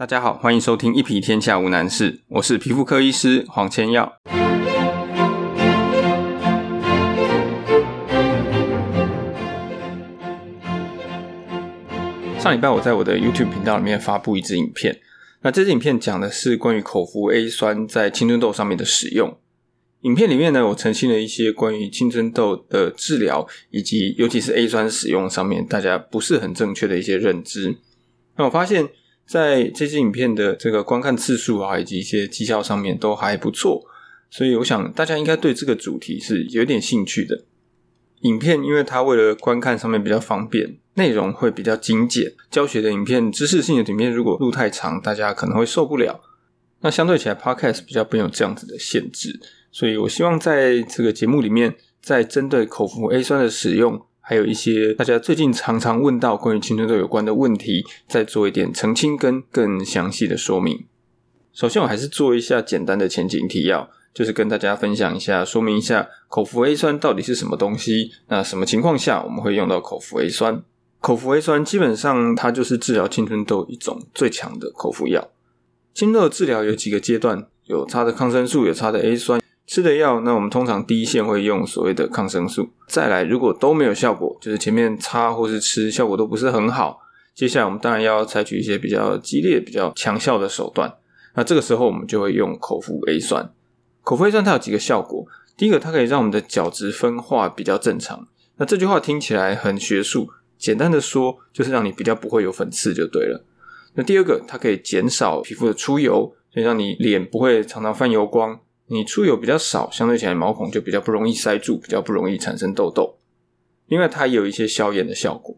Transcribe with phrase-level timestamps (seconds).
[0.00, 4.10] 大家好，欢迎收听《一皮天下无难事》，我是皮肤科医师黄千耀。
[12.38, 14.98] 上礼拜我在我的 YouTube 频道里面发布一支影片，
[15.42, 19.36] 那这支影片讲的是关于口服 A 酸在青春痘上面的使用。
[20.00, 27.76] 影片里面呢，我澄清了一些关于青春痘的治疗，以及尤其是 A 酸使用上面大家不是很正确的一些认知。
[28.36, 28.88] 那我发现。
[29.30, 33.80] 在这支影片的这个观看次数啊，以及一些绩效上面都还不错，
[34.28, 37.44] 所以我想大家应该对这个主题是有点兴趣的。
[38.22, 42.32] 影片因为它为了观看上面比较方便，内容会比较精简。
[42.50, 46.20] 教学的影片、知识性的影片如果录太长，大家可能会受不了。
[46.80, 49.38] 那相对起来，Podcast 比较没有这样子的限制，
[49.70, 54.04] 所以我希望在这个节目里面，在针对口服 A 酸的使用。
[54.30, 60.86] 还有一些大家最近常常问到关于青春痘有关的问题，再做一点澄清跟更详细的说明。
[61.52, 68.12] 首先，我还是做一下简单的前景提要，就是跟大家分享一下，说明一下口服 A 酸到底是什么东西。
[68.28, 70.62] 那什么情况下我们会用到口服 A 酸？
[71.00, 75.28] 口服 A 酸基本上它就是治疗青春痘一种最强的口服药。
[75.92, 79.39] 青春痘治疗有几个阶段，有擦的抗生素，有擦的 A 酸。
[79.70, 82.70] 吃的药，那我们通常第一线会用所谓的抗生素。
[82.88, 86.98] 再来，如果都没有效果，就是前面擦或是吃效果都不是很好，
[87.36, 90.92] 接下来我们当然要采取一些比较激烈、比较强效的手段。
[91.36, 93.48] 那这个时候我们就会用口服 A 酸。
[94.02, 95.24] 口服 A 酸它有几个效果，
[95.56, 98.26] 第一个它可以让我们的角质分化比较正常。
[98.56, 103.44] 那这句话听起来很学术，简单的说就是让你比较不会有粉刺就对了。
[103.94, 108.58] 那第二个，它可以减少皮肤的出油，所以让你脸不会常常泛油光。
[108.92, 113.18] 你出油比较少，相对起来毛孔就比较不容易塞住，比较不容易产生痘痘。
[113.86, 115.56] 另外，它也有一些消炎的效果。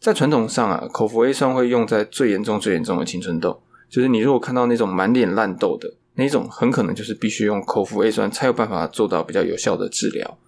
[0.00, 10.38] 在传统上啊，口服 A 酸会用在最严重、最严重的青春痘，就是你如果看到那种满脸烂痘的那种，很可能就是必须用口服 A 酸才有办法做到比较有效的治疗。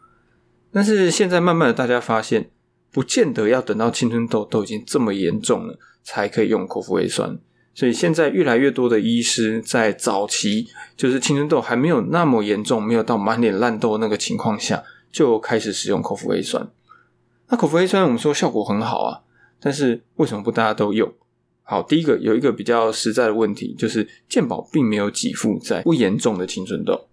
[0.73, 2.51] 但是现在慢慢的，大家发现，
[2.91, 7.39] 不见得要等到青春痘都已经这么严重了，才可以用口服 A 酸。
[7.75, 16.69] 所以现在越来越多的医师在早期，就是青春痘还没有那么严重，没有到满脸烂痘那个情况下，就开始使用口服 A 酸。
[17.49, 19.23] 那口服 A 酸我们说效果很好啊，
[19.61, 21.13] 但是为什么不大家都用？
[21.65, 27.09] 好，第一个有一个比较实在的问题，就是健保并没有给付在不严重的青春痘。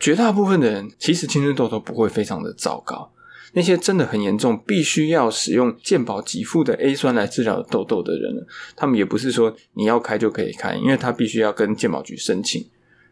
[0.00, 3.12] 绝大部分的人其实青春痘都不会非常的糟糕。
[3.52, 8.42] 那些真的很严重，必须要使用健保给付的 A 酸来治疗痘痘的人呢？
[8.76, 12.66] 他们也不是说你要开就可以开，因为他必须要跟健保局申请。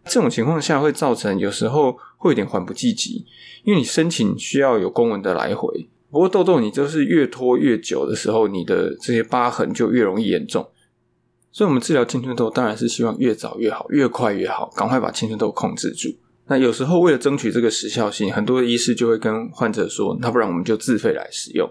[0.05, 3.25] 这种情况下会造成有时候会有点缓不济急，
[3.65, 5.89] 因为你申请需要有公文的来回。
[6.11, 10.69] 不过痘痘你就是越拖越久的时候，你的这些疤痕就越容易严重。
[11.51, 16.11] 所以，我们治疗青春痘当然是希望越早越好，越快越好，赶快把青春痘控制住。
[16.49, 21.69] 那有时候为了争取这个时效性，很多的医师就会跟患者说：“那不然我们就自费来使用。”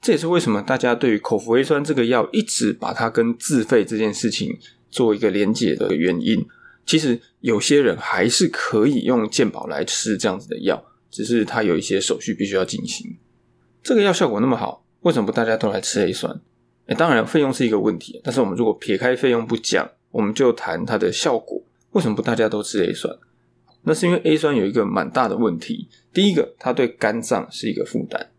[0.00, 4.58] 这也是为什么大家对于口服 A 酸这个药一直把它跟自费这件事情
[4.90, 6.46] 做一个连结的原因。
[6.86, 13.16] 其实有些人还是可以用健保来吃这样子的药，只是它有一些手续必须要进行。
[13.82, 16.40] 这个药效果那么好，为什么不大家都来吃 A 酸？
[16.86, 21.60] 哎，当然费用是一个问题，但是我们如果撇开费用不讲，我们就谈它的效果，
[21.90, 23.14] 为什么不大家都吃 A 酸？
[23.88, 25.88] 那是因为 A 酸有一个蛮大的问题。
[26.12, 28.30] 第一个，它对肝脏是一个负担。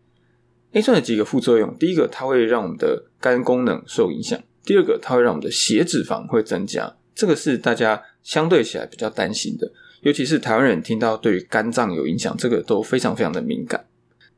[0.72, 6.96] A 酸有几个副作用：第一个，它会让我们的肝功能受影响；第二个，它会让我们的血脂肪会增加。
[7.14, 9.72] 这个是大家相对起来比较担心的。
[10.02, 13.86] 尤其是台湾人听到对于肝脏有影响，这个都非常非常的敏感。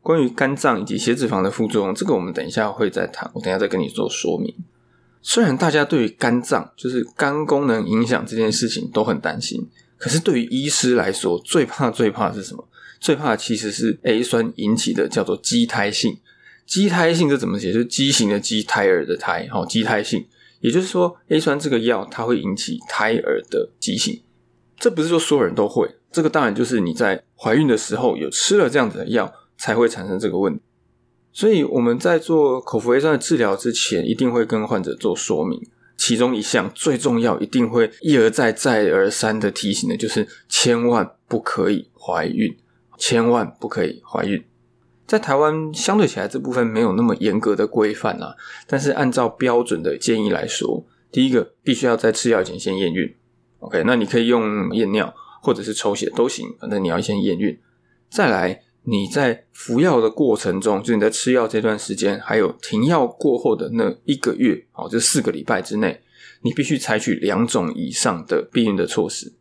[0.01, 3.29] 关于肝脏以及血脂肪的副作用，这个我们等一下会再谈。
[3.35, 4.55] 我等一下再跟你做说明。
[5.21, 9.69] 虽然大家对于肝脏就是肝功能影响这件事情都很担心。
[10.01, 12.67] 可是对于医师来说，最怕最怕是什么？
[12.99, 16.17] 最怕其实是 A 酸引起的叫做畸胎性。
[16.65, 17.71] 畸胎性这怎么写？
[17.71, 20.27] 就畸形的畸，胎儿的胎，好，畸胎性。
[20.61, 24.23] 也就是说，A 酸这个药它会引起胎儿的畸形。
[24.79, 30.63] 这不是说所有人都会，这个当然就是你在怀孕的时候有吃了这样子的药才会产生这个问题。
[31.33, 35.61] 所以我们在做口服 A 酸的治疗之前，一定会跟患者做说明。
[36.01, 42.57] 其中一项最重要，一定会一而再、再而三的提醒的，就是千万不可以怀孕，
[42.97, 44.43] 千万不可以怀孕。
[45.07, 48.35] 在台湾相对起来，这部分没有那么严格的规范啊。
[48.67, 53.15] 但是按照标准的建议来说，第一个必须要在吃药前先验孕。
[53.59, 57.61] OK，那你可以用验尿或者是抽血都行，反正你要先验孕。
[58.09, 58.63] 再来。
[58.85, 66.01] 你在服药的过程中，就你在吃药这段时间，还有停药过后的那一个月，哦，这四个礼拜之内，
[66.43, 69.35] 你必须采取两种以上的避孕的措施。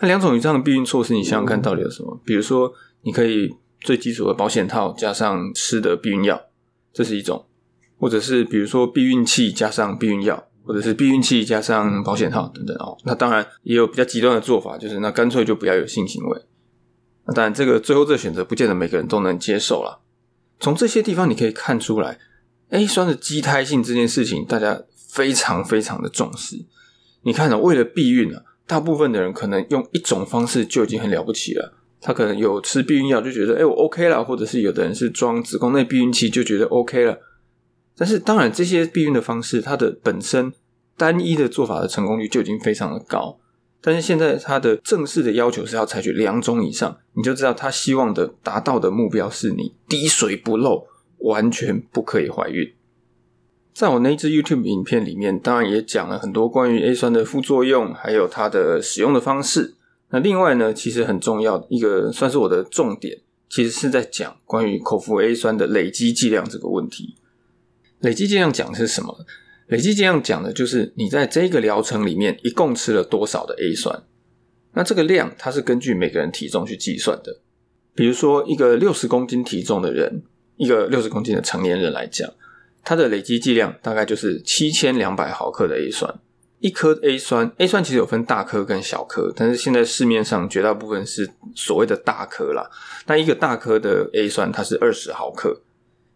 [0.00, 2.20] 那两种以上的避孕措施，你想想看到底有什么？
[2.24, 2.72] 比如说，
[3.02, 6.40] 你可以最基础的保险套加上吃的避孕药，
[6.92, 7.44] 这是一种；
[7.98, 12.96] 或者是比如说避孕器加上避孕药，或者是避孕器加上保险套等等哦。
[13.04, 16.42] 那当然也有比较极端的做法，就是那干脆就不要有性行为。
[17.28, 20.00] 那当然，这个最后这个选择不见得每个人都能接受了。
[20.58, 22.18] 从这些地方你可以看出来
[22.70, 26.64] ，A 酸的畸胎性这件事情，大家非常非常的重视。
[27.22, 28.42] 你看呢，为了避孕啊。
[28.68, 31.72] 大部分的人可能用一种方式就已经很了不起了，
[32.02, 37.18] 他可能有吃避孕药就觉得，哎，我 OK 了，或者是有的人是装子宫内避孕器就觉得 OK 了。
[37.96, 40.52] 但是当然，这些避孕的方式，它的本身
[40.98, 43.38] 单一的做法的成功率就已经非常的高。
[43.80, 50.86] 但是现在它的正式的要求是要采取两种以上，你就知道他希望的达到的目标是你滴水不漏，
[51.18, 52.74] 完全不可以怀孕。
[53.72, 59.76] 在我那支 YouTube 影片里面，当然也讲了很多关于 A 酸的副作用，还有它的使用的方式。
[60.10, 67.14] 那另外呢，其实很重要一个，算是我的重点，其实是在讲关于口服 A 酸的累积剂量这个问题。
[68.00, 69.16] 累积剂量讲的是什么？
[69.68, 74.02] 累积剂量讲的就是你在这个疗程里面一共吃了多少的 A 酸。
[74.74, 77.40] 那这个量它是根据每个人体重去计算的。
[77.94, 80.22] 比如说，一个六十公斤体重的人，
[80.56, 82.30] 一个六十公斤的成年人来讲。
[82.84, 86.14] 他的累积剂量大概就是七千两百毫克的 A 酸，
[86.60, 92.70] 一颗 A 酸，A 酸其实有分大颗跟小颗，但是现在市面上绝大部分是所谓的大颗啦。
[93.06, 95.60] 那一个大颗的 A 酸它是二十毫克，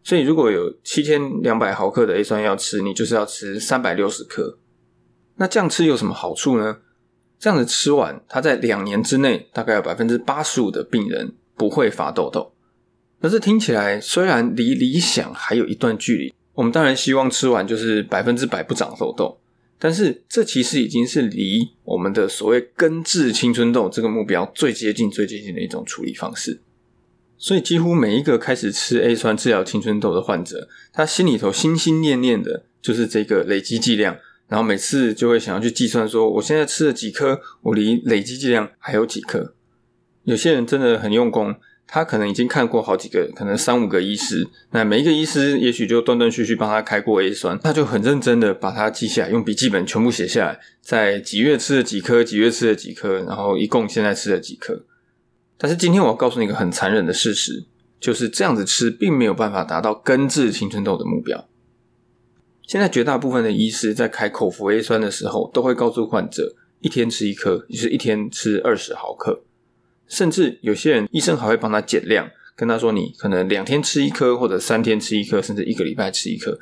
[0.04, 4.58] 所以如果有七千两百毫克的 A 酸要吃，你就是要吃三百六十克。
[5.36, 6.78] 那这样吃有什么好处呢？
[7.38, 12.52] 这样子吃完，它在两年之内大概有百分之八十五的病人不会发痘痘。
[13.20, 16.34] 可是听起来虽然离理想还有一段距离。
[16.54, 19.40] 我们当然希望吃完就是百分之百不长痘痘，
[19.78, 26.60] 但是这其实已经是离我们的所谓根治青春痘这个目标最接近、最接近的一种处理方式。
[27.42, 34.16] 所以，几乎每一个开始吃 A 酸治疗青春痘的患者，他心里头心心念念的就是这个累积剂量，
[34.46, 39.54] 然后每次就会想要去计算说，我现在吃了几颗，我离累积剂量还有几颗。
[40.22, 41.56] 有些人真的很用功。
[41.94, 54.86] 他可能已经看过好几个，可能三五个医师，那每一个医师也许就断断续续帮他开过 A 酸，他就很认真的把它记下来，用笔记本全部写下来，在几月吃了几颗，几月吃了几颗，然后一共现在吃了几颗。
[55.62, 57.64] 但是今天我要告诉你一个很残忍的事实，
[58.00, 61.48] 就是这样子吃并没有办法达到根治青春痘的目标。
[62.66, 69.44] 现在绝大部分的医师在开口服 A 酸的时候，都会告诉患者一天吃一颗，就是一天吃二十毫克。
[70.08, 76.58] 甚至有些人，医生还会帮他减量，跟他说：“你可能两天吃一颗，或者三天吃一颗，甚至一个礼拜吃一颗。”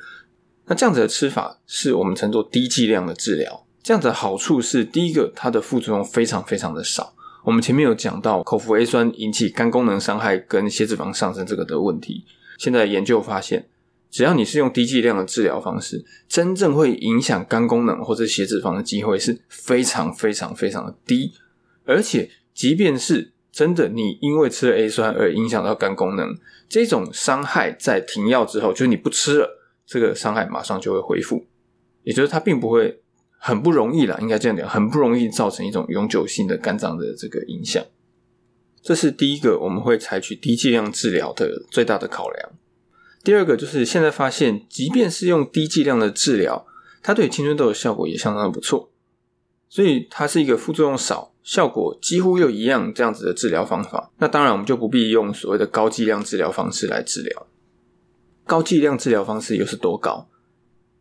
[0.67, 3.65] 那这样子的吃法是我们称作低剂量的治疗。
[3.81, 7.15] 这样子的好处是，第一个，它的副作用非常非常的少。
[7.43, 12.23] 我们前面有讲到口服 A 酸引起肝功能伤害跟血脂肪上升这个的问题。
[12.59, 13.67] 现在研究发现，
[14.11, 21.33] 只要你是用低剂量的治疗方式，真正会影响肝功能或者血脂肪的机会是非常非常非常的低，
[21.85, 26.37] 而且即便是真的，你因为吃了 A 酸而影响到肝功能，
[26.69, 31.43] 这种伤害在停药之后，就是你不吃了，这个伤害马上就会恢复。
[32.03, 33.00] 也就是它并不会
[33.43, 37.83] 很不容易啦，应该这样讲，很不容易造成一种永久性的肝脏的这个影响。
[38.83, 42.51] 这是第一个，我们会采取低剂量治疗的最大的考量。
[43.23, 46.67] 第二个就是现在发现，即便是用低剂量的治疗，
[47.01, 48.91] 它对青春痘的效果也相当的不错。
[49.67, 54.11] 所以它是一个副作用少、效果几乎又一样这样子的治疗方法。
[54.19, 57.47] 那当然，我们就不必用所谓的高剂量治疗方式来治疗。
[58.45, 60.27] 高剂量治疗方式又是多高？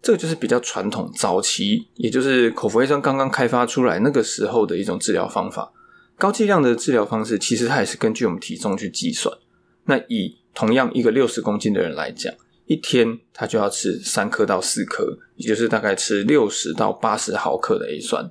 [0.02, 5.72] 这个就是比较传统、早期，也就是口服 A 酸刚刚开发出来那个时候的一种治疗方法。
[6.16, 9.36] 高剂量的治疗方式，其实它也是根据我们体重去计算。
[9.84, 12.32] 那以同样一个六十公斤的人来讲，
[12.66, 18.30] 一天他就要吃三颗到四颗，也就是大概吃六十到八十毫克的 A 酸。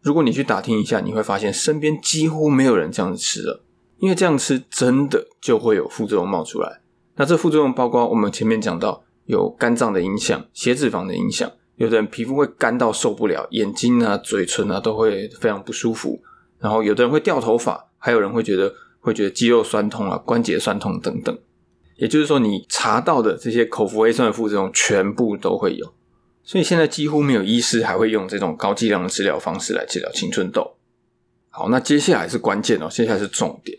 [0.00, 3.64] 如果你去打听一下，你会发现身边几乎没有人这样子吃了，
[3.98, 6.80] 因为这样吃真的就会有副作用冒出来。
[7.16, 16.18] 那这副作用包括我们前面讲到有肝脏的影响、血脂肪的影响，有的人皮肤会干到受不了，眼睛啊、嘴唇啊都会非常不舒服，
[16.58, 21.38] 然后有的人会掉头发，还有人会觉得会觉得肌肉酸痛啊、关节酸痛等等。
[21.96, 25.92] 也就是说，你查到的这些口服 A 酸的副作用全部都会有。
[26.42, 30.76] 所以现在几乎没有医师还会用这种高剂量的治疗方式来治疗青春痘。
[31.50, 33.78] 好，那接下来是关键哦，接下来是重点。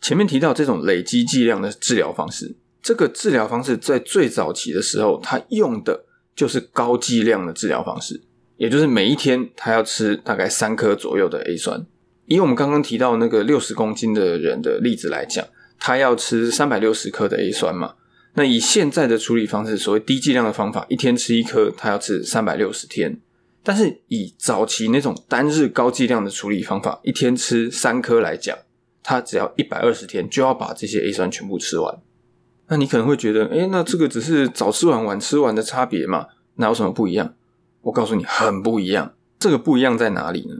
[0.00, 2.56] 前面提到这种累积剂量的治疗方式，
[2.90, 8.20] 这个治疗方式在最早期的时候，它用的就是高剂量的治疗方式，
[8.56, 11.86] 也就是每一天他要吃大概三颗左右的 A 酸。
[12.26, 15.46] 以我们刚刚提到那个六十公斤的人的例子来讲，
[15.78, 17.94] 他要吃三百六十克的 A 酸嘛？
[18.34, 23.20] 那以现在的处理方式，所谓低剂量的方法，一天吃一颗，他要吃三百六十天。
[23.62, 28.58] 但是以早期那种单日高剂量的处理方法，一天吃三颗来讲，
[29.04, 31.96] 他只要一百二十天就要把这些 A 酸全部吃完。
[32.70, 36.28] 那你可能会觉得，哎，那这个只是早吃完晚吃完的差别嘛？
[36.54, 37.34] 哪有什么不一样？
[37.82, 39.14] 我告诉你，很不一样。
[39.40, 40.54] 这个不一样在哪里呢？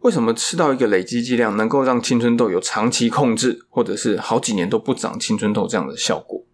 [0.00, 6.44] 为什么吃到一个累积剂量能够让青春痘有长期控制，或者是好几年都不长青春痘这样的效果？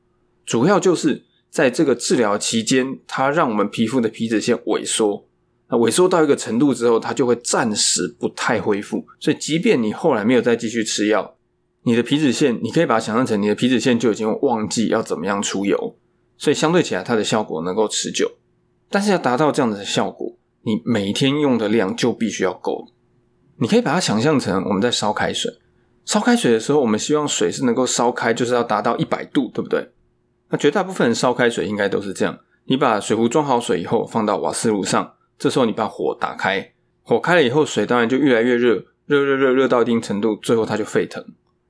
[0.45, 5.27] 主要就是在这个治疗期间，它让我们皮肤的皮脂腺萎缩。
[5.71, 9.07] 那萎缩到一个程度之后，它就会暂时不太恢复。
[9.19, 11.37] 所以，即便你后来没有再继续吃药，
[11.83, 15.97] 你的皮脂腺，你可以把它想象成你的皮脂腺就已经忘记要怎么样出油。
[16.37, 18.33] 所以，相对起来，它的效果能够持久。
[18.89, 22.89] 但是，要达到这样的效果，你每天用的量就必须要够。
[23.57, 25.53] 你可以把它想象成我们在烧开水，
[26.05, 29.91] 烧开水的时候，我们希望水是能够烧开，就是要达到一百度，对不对？
[30.49, 36.73] 那绝大部分人烧开水应该都是这样：你把水壶装好水以后，放到瓦斯炉上，这时候你把火打开，
[37.03, 41.23] 火开了以后，水当然就越来越热，热热热热到一定程度，最后它就沸腾。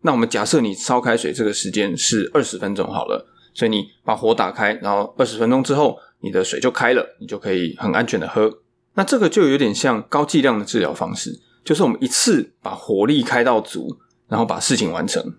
[0.03, 8.61] 那我们假设你烧开水这个时间是二十分钟好了，所以你把火打开，然后二十分钟之后，你的水就开了，你就可以很安全的喝。
[8.95, 11.41] 那这个就有点像高剂量的治疗方式。
[11.63, 15.35] 就是我们一次把火力开到足，然后把事情完成。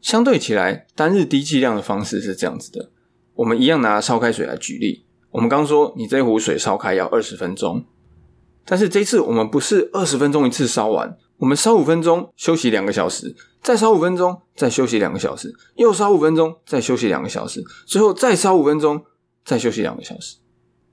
[0.00, 2.90] 相对起来，单日低剂量的方式是这样子的：
[3.34, 5.04] 我们一样拿烧开水来举例。
[5.30, 7.84] 我们刚说，你这壶水烧开要二十分钟，
[8.64, 13.34] 但是这次我们不是二十分钟一次烧完，我们烧五分钟，休息两个小时，
[13.64, 19.04] 再烧五分钟，再休息两个小时，又烧五分钟，再休息两个小时，最后再烧五分钟，
[19.42, 20.36] 再休息两个小时。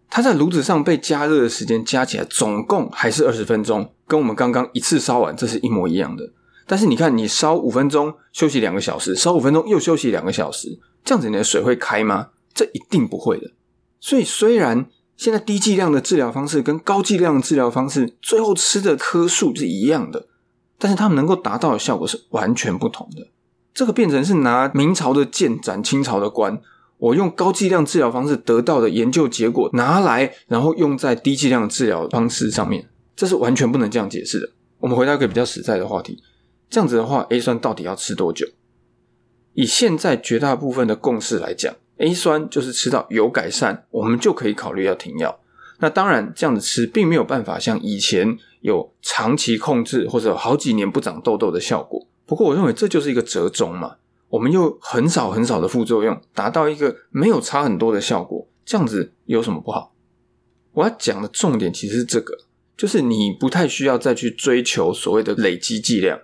[0.09, 6.31] 它在炉子上被加热的时间加起来总共还是二十分钟，跟我们刚刚一次烧完这是一模一样的。
[6.65, 12.29] 但是你看，你烧五分钟休息两个小时，烧五分钟又休息两个小时，这样子你的水会开吗？
[12.53, 13.51] 这一定不会的。
[13.99, 20.27] 所以虽然现在低剂量的治疗方式跟高剂量的治疗方式最后吃的颗数是一样的，
[20.81, 23.27] 但是他们能够达到的效果是完全不同的。
[23.71, 26.59] 这个变成是拿明朝的剑斩清朝的官。
[26.97, 34.49] 我用高剂量治疗方式得到的研究结果拿来，然后用在低剂量治疗方式上面，这是完全不能这样解释的。
[34.79, 36.23] 我们回到一个比较实在的话题，
[36.67, 38.47] 这样子的话，A 酸到底要吃多久？
[39.53, 45.39] 以现在绝大部分的共识来讲，A 酸就是吃到有改善，我们就可以考虑要停药。
[45.79, 52.07] 那当然，这样子吃并没有办法像以前有长期控制或者好几年不长痘痘的效果。
[52.25, 53.97] 不过，我认为这就是一个折中嘛。
[54.29, 59.93] 我们又很少很少的副作用，达到一个没有差很多的效果，这样子有什么不好？
[60.71, 62.37] 我要讲的重点其实是这个，
[62.77, 66.17] 就是你不太需要再去追求所谓的累积剂量。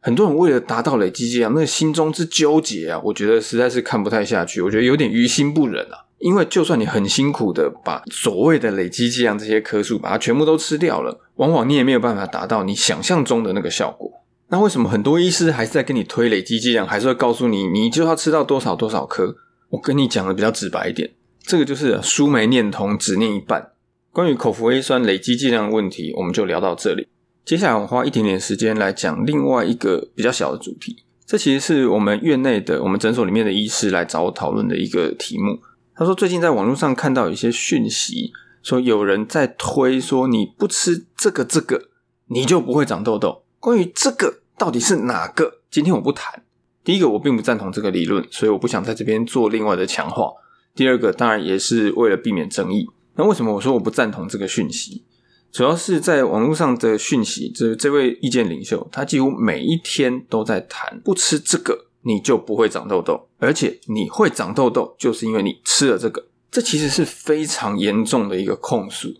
[0.00, 4.62] 很多人为了达到累积剂量，那个心中之纠结啊，我觉得实在是看不太下去。
[4.62, 6.06] 我觉得有点于心不忍啊。
[6.22, 14.08] 因为就算你很辛苦的把所谓的累积剂量这些颗数把它全部都吃掉了，往往你也没有办法达到你想象中的那个效果。
[14.48, 19.34] 那为什么很多医师还是在跟你推累积剂量，还是会告诉你，你就要吃到多少多少颗？
[19.70, 21.10] 我跟你讲的比较直白一点，
[21.42, 23.72] 这个就是书没念通，只念一半。
[24.12, 27.08] 关于口服 A 酸累积剂量的问题，我们就聊到这里。
[27.44, 31.02] 接下来我花一点点时间来讲另外一个比较小的主题。
[31.26, 35.58] 这其实是我们院内的、我们诊所里面的医师来找我讨论的一个题目。
[36.02, 38.32] 他说，最近在网络上看到一些讯息，
[38.62, 41.90] 说有人在推说，你不吃这个这个，
[42.26, 43.44] 你就不会长痘痘。
[43.60, 44.40] 关于这个。
[44.58, 45.60] 到底是哪个？
[45.70, 46.44] 今天我不谈。
[46.84, 50.30] 第一个，我并不赞同这个理论，所以我不想在这边做另外的强化。
[50.74, 52.88] 第二个，当然也是为了避免争议。
[53.16, 55.02] 那为什么我说我不赞同这个讯息？
[55.50, 66.28] 主要是在网络上的讯息，这这位意见领袖，他几乎每一天都在谈，不吃这个你就不会长痘痘，而且你会长痘痘，就是因为你吃了这个。
[66.48, 69.12] 这其实是非常严重的一个控诉，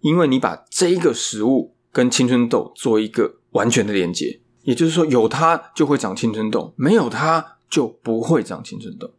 [0.00, 4.40] 因为你把这一个食物跟青春痘做一个完全的连接。
[4.62, 9.12] 也就是说，有它就会长青春痘，没有它就不会长青春痘。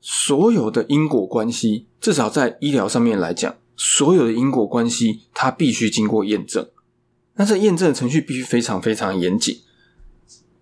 [0.00, 6.68] 所有的因果关系，至少在医疗上面来讲，所有的因果关系它必须经过验证。
[7.34, 9.60] 那这验证的程序必须非常非常严谨。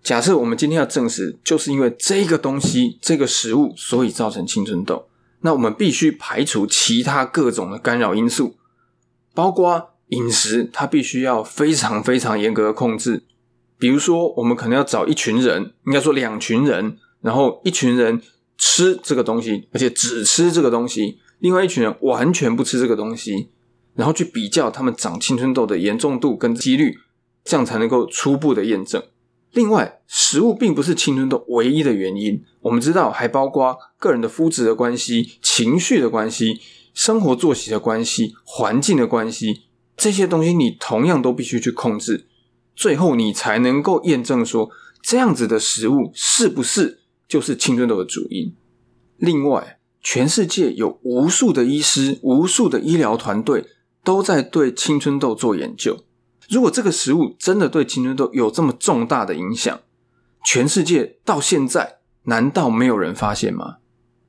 [0.01, 5.07] 假设我们今天要证实，就是因为这个东西、这个食物，所以造成青春痘，
[5.41, 8.55] 那我们必须排除其他各种的干扰因素，
[9.33, 13.23] 包括饮食，它必须要非常非常严格的控制。
[13.77, 18.21] 比如说，我们可能要找一群人，应该说两群人，然后一群人
[18.57, 23.49] 吃这个东西，而且只吃这个东西；另外一群人完全不吃这个东西。
[23.95, 26.97] 然后去比较他们长青春痘的严重度跟几率，
[27.43, 29.03] 这样才能够初步的验证。
[29.51, 36.59] 另外，食物并不是青春痘唯一的原因，我们知道还包括个人的肤质的关系、情绪的关系、
[36.93, 39.63] 生活作息的关系、环境的关系，
[39.97, 42.27] 这些东西你同样都必须去控制，
[42.75, 44.69] 最后你才能够验证说
[45.01, 48.55] 这样子的食物是不是就是青春痘的主因。
[49.17, 53.65] 另外，全世界有无数的医师、无数的医疗团队。
[54.01, 56.05] 都在对青春痘做研究。
[56.49, 59.79] 如果这个食物真的对青春痘有这么重大的影响，
[60.43, 63.77] 全世界到现在难道没有人发现吗？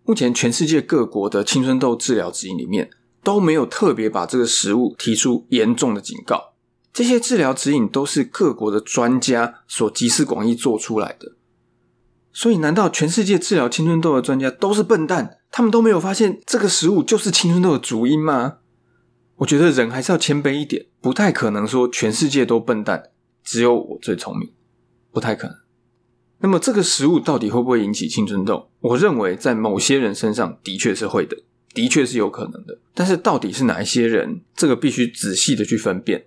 [0.05, 2.91] 目前全世界各国的青春痘治疗指引里面
[3.23, 6.53] 都没有特别把这个食物提出严重的警告。
[6.93, 11.33] 这些治疗指引都是各国的专家所集思广益做出来的。
[12.33, 15.39] 所以，难道全世界治疗青春痘的专家都是笨蛋？
[15.50, 18.59] 他们都没有发现这个食物就是青春痘的主因吗？
[19.41, 23.05] 我觉得人还是要谦卑一点，不太可能说全世界都笨蛋，
[23.43, 24.53] 只有我最聪明，
[25.13, 25.57] 不太可能。
[26.41, 28.69] 那么这个食物到底会不会引起青春痘？
[28.81, 31.39] 我认为在某些人身上的确是会的，
[31.73, 32.79] 的确是有可能的。
[32.95, 36.27] 但是到底是哪一些人，这个必须仔细的去分辨，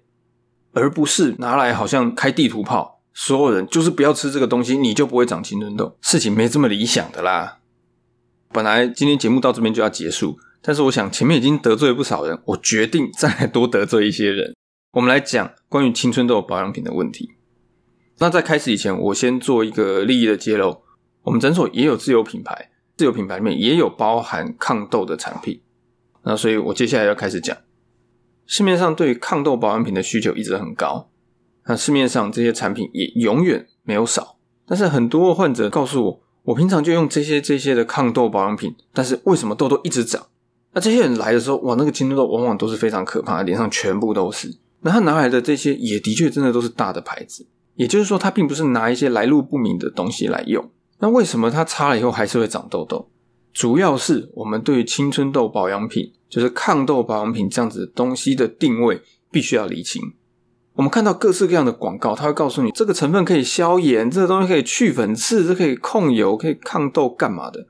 [0.71, 5.95] 而不是拿来好像开地图炮，所有人就是不要吃这个东西，你就不会长青春痘。
[6.01, 7.59] 事情没这么理想的啦。
[8.51, 10.39] 本来今天节目到这边就要结束。
[10.65, 14.55] 但是我想前面已经得罪了不少人，我决定再来多得罪一些人。
[14.93, 17.31] 我们来讲关于青春痘保养品的问题。
[18.19, 20.83] 那在开始以前，我先做一个利益的揭露。
[21.23, 25.61] 我们诊所也有自有品牌，自有品牌里面也有包含抗痘的产品。
[26.23, 27.57] 那所以我接下来要开始讲，
[28.45, 31.09] 市面上对于抗痘保养品的需求一直很高，
[31.65, 34.37] 那市面上这些产品也永远没有少。
[34.65, 40.27] 但是很多患者告诉我，我平常就用这些这些的抗痘保养品，但是为什么痘痘一直长？
[40.73, 44.57] 那这些人来的时候，哇，那个青春痘往往都是非常可怕的，脸上全部都是。
[44.81, 50.67] 那他拿来的这些也的确真的都是大的牌子，也就是说，他并不是拿一些来路不明的东西来用。
[50.99, 53.07] 那为什么他擦了以后还是会长痘痘？
[53.53, 60.01] 主要是我们对于青春痘保养品，就是抗痘保养品这样子东西的定位必须要厘清。
[60.73, 67.67] 我们看到各式各样的广告，他会告诉你这个成分可以消炎，这个东西可以去粉刺，这可以控油，可以抗痘，干嘛的？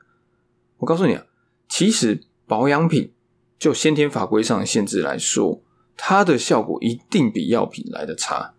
[0.78, 1.22] 我告诉你啊，
[1.68, 2.22] 其实。
[2.46, 3.12] 保养品
[3.58, 5.62] 就先天法规上的限制来说，
[5.96, 8.54] 它的效果一定比药品来的差，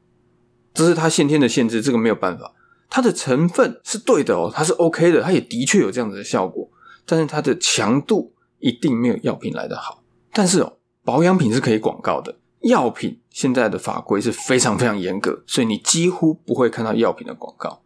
[0.74, 2.54] 这是它先天的限制，这个没有办法。
[2.89, 6.69] 它的成分是对的哦，它是 OK 的，它也的确有这样子的效果，
[7.06, 10.04] 但是它的强度一定没有药品来的好。
[10.32, 17.82] 但是哦，保养品是可以广告的，药品现在的法规是非常非常严格，所以你几乎不会看到药品的广告。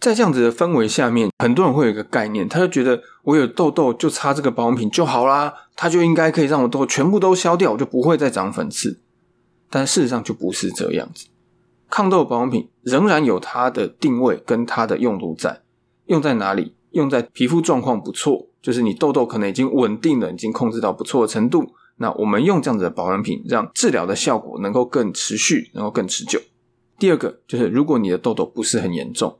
[0.00, 9.00] 在这样子的氛围下面，很多人会有一个概念，他就觉得我有痘痘就擦这个保养品就好啦，它就应该可以让我痘全部都消掉，我就不会再长粉刺。
[9.68, 11.26] 但事实上就不是这样子，
[11.90, 15.60] 抗痘保养品仍然有它的定位跟它的用途在，
[16.06, 16.74] 用在哪里？
[16.92, 26.40] 用在皮肤状况不错，就是你痘痘可能已经稳定了，已经控制到不错的程度，那我们用这样子的保养品，让治疗的效果能够更持续，能够更持久。
[26.98, 29.38] 第二个就是，如果你的痘痘不是很严重。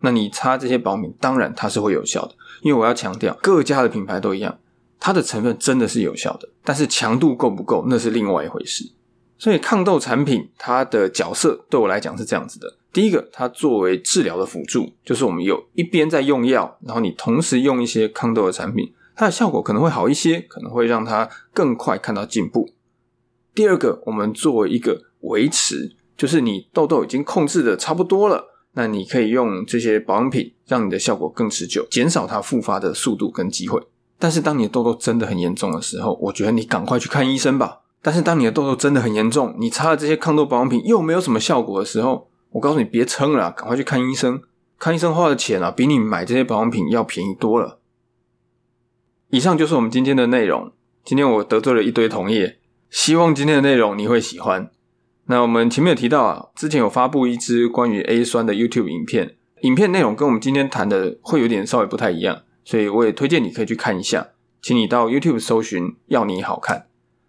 [0.00, 4.58] 那你擦这些保敏，当然它是会有效的，因为我要强调，各家的品牌都一样，
[5.00, 8.92] 它的成分真的是有效的，但是强度够不够，那是另外一回事。
[9.36, 22.68] 所以抗痘产品它的角色对我来讲是这样子的：第一个，它作为治疗的辅助，就是我们有一边在用药，然后你同时用一些抗痘的产品，它的效果可能会好一些，可能会让它更快看到进步。
[23.54, 28.44] 第二个，我们作为一个维持，就是你痘痘已经控制的差不多了。
[28.78, 33.82] 那你可以用这些保养品，让你的效果更持久，减少它复发的速度跟机会。
[34.20, 37.80] 但是，当你的痘痘真的很严重的时候，我觉得你赶快去看医生吧。
[38.00, 44.40] 但是，当你的痘痘真的很严重，你擦了这些抗痘保养品又没有什么效果的时候，我告诉你别撑了，赶快去看医生。
[44.78, 47.80] 看医生花的钱啊，比你买这些保养品要便宜多了。
[49.30, 50.70] 以上就是我们今天的内容。
[51.04, 54.70] 今天我得罪了一堆同业，希望今天的内容你会喜欢。
[55.30, 64.28] 那我们前面有提到啊，之前有发布一支关于 A 酸的 YouTube 影片，影片内容跟我们今天谈的会有点稍微不太一样，所以我也推荐你可以去看一下，
[64.62, 66.86] 请你到 YouTube 搜寻“要你好看”。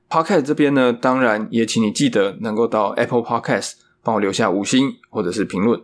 [0.10, 5.82] Podcast 这边呢，当然也请你记得能够到 Apple Podcast 帮我留下五星或者是评论。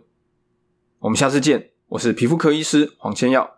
[1.00, 3.55] 我们下次见，我是皮肤科医师黄千耀。